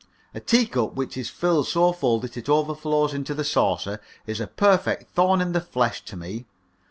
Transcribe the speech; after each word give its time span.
A 0.33 0.39
teacup 0.39 0.95
which 0.95 1.15
is 1.15 1.29
filled 1.29 1.67
so 1.67 1.91
full 1.91 2.19
that 2.21 2.35
it 2.35 2.49
overflows 2.49 3.13
into 3.13 3.35
the 3.35 3.43
saucer 3.43 4.01
is 4.25 4.39
a 4.39 4.47
perfect 4.47 5.11
thorn 5.11 5.41
in 5.41 5.51
the 5.51 5.61
flesh 5.61 6.03
to 6.05 6.17
me. 6.17 6.47